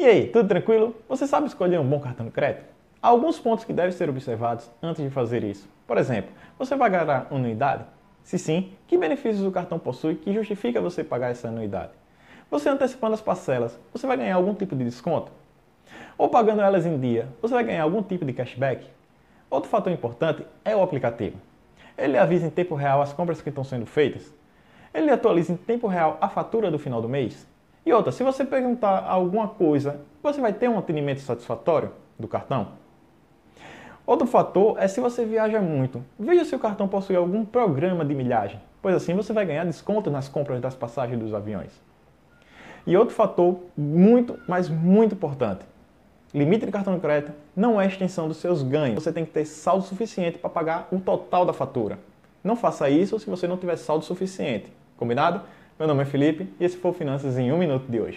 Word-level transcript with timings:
E 0.00 0.04
aí, 0.04 0.28
tudo 0.28 0.48
tranquilo? 0.48 0.94
Você 1.08 1.26
sabe 1.26 1.48
escolher 1.48 1.80
um 1.80 1.84
bom 1.84 1.98
cartão 1.98 2.24
de 2.24 2.30
crédito? 2.30 2.66
Há 3.02 3.08
alguns 3.08 3.40
pontos 3.40 3.64
que 3.64 3.72
devem 3.72 3.90
ser 3.90 4.08
observados 4.08 4.70
antes 4.80 5.02
de 5.02 5.10
fazer 5.10 5.42
isso. 5.42 5.68
Por 5.88 5.98
exemplo, 5.98 6.30
você 6.56 6.76
vai 6.76 6.88
pagar 6.88 7.26
anuidade? 7.32 7.84
Se 8.22 8.38
sim, 8.38 8.70
que 8.86 8.96
benefícios 8.96 9.44
o 9.44 9.50
cartão 9.50 9.76
possui 9.76 10.14
que 10.14 10.32
justifica 10.32 10.80
você 10.80 11.02
pagar 11.02 11.32
essa 11.32 11.48
anuidade? 11.48 11.90
Você 12.48 12.68
antecipando 12.68 13.14
as 13.14 13.20
parcelas, 13.20 13.76
você 13.92 14.06
vai 14.06 14.16
ganhar 14.16 14.36
algum 14.36 14.54
tipo 14.54 14.76
de 14.76 14.84
desconto? 14.84 15.32
Ou 16.16 16.28
pagando 16.28 16.62
elas 16.62 16.86
em 16.86 16.96
dia, 16.96 17.26
você 17.42 17.52
vai 17.52 17.64
ganhar 17.64 17.82
algum 17.82 18.00
tipo 18.00 18.24
de 18.24 18.32
cashback? 18.32 18.86
Outro 19.50 19.68
fator 19.68 19.92
importante 19.92 20.46
é 20.64 20.76
o 20.76 20.82
aplicativo. 20.82 21.38
Ele 21.96 22.16
avisa 22.16 22.46
em 22.46 22.50
tempo 22.50 22.76
real 22.76 23.02
as 23.02 23.12
compras 23.12 23.42
que 23.42 23.48
estão 23.48 23.64
sendo 23.64 23.84
feitas. 23.84 24.32
Ele 24.94 25.10
atualiza 25.10 25.52
em 25.52 25.56
tempo 25.56 25.88
real 25.88 26.18
a 26.20 26.28
fatura 26.28 26.70
do 26.70 26.78
final 26.78 27.02
do 27.02 27.08
mês. 27.08 27.48
E 27.88 27.92
outra, 27.94 28.12
se 28.12 28.22
você 28.22 28.44
perguntar 28.44 29.02
alguma 29.08 29.48
coisa, 29.48 30.02
você 30.22 30.42
vai 30.42 30.52
ter 30.52 30.68
um 30.68 30.78
atendimento 30.78 31.22
satisfatório 31.22 31.90
do 32.18 32.28
cartão? 32.28 32.72
Outro 34.04 34.26
fator 34.26 34.76
é 34.78 34.86
se 34.86 35.00
você 35.00 35.24
viaja 35.24 35.58
muito. 35.58 36.04
Veja 36.18 36.44
se 36.44 36.54
o 36.54 36.58
cartão 36.58 36.86
possui 36.86 37.16
algum 37.16 37.46
programa 37.46 38.04
de 38.04 38.14
milhagem, 38.14 38.60
pois 38.82 38.94
assim 38.94 39.14
você 39.14 39.32
vai 39.32 39.46
ganhar 39.46 39.64
desconto 39.64 40.10
nas 40.10 40.28
compras 40.28 40.60
das 40.60 40.74
passagens 40.74 41.18
dos 41.18 41.32
aviões. 41.32 41.80
E 42.86 42.94
outro 42.94 43.14
fator 43.14 43.58
muito, 43.74 44.38
mas 44.46 44.68
muito 44.68 45.14
importante. 45.14 45.64
Limite 46.34 46.66
de 46.66 46.72
cartão 46.72 46.94
de 46.94 47.00
crédito 47.00 47.32
não 47.56 47.80
é 47.80 47.86
extensão 47.86 48.28
dos 48.28 48.36
seus 48.36 48.62
ganhos. 48.62 49.02
Você 49.02 49.10
tem 49.10 49.24
que 49.24 49.32
ter 49.32 49.46
saldo 49.46 49.84
suficiente 49.84 50.36
para 50.36 50.50
pagar 50.50 50.88
o 50.92 51.00
total 51.00 51.46
da 51.46 51.54
fatura. 51.54 51.98
Não 52.44 52.54
faça 52.54 52.90
isso 52.90 53.18
se 53.18 53.30
você 53.30 53.48
não 53.48 53.56
tiver 53.56 53.76
saldo 53.76 54.04
suficiente. 54.04 54.70
Combinado? 54.98 55.40
Meu 55.78 55.86
nome 55.86 56.02
é 56.02 56.04
Felipe 56.04 56.48
e 56.58 56.64
esse 56.64 56.76
foi 56.76 56.90
o 56.90 56.94
Finanças 56.94 57.38
em 57.38 57.52
um 57.52 57.58
Minuto 57.58 57.88
de 57.88 58.00
hoje. 58.00 58.06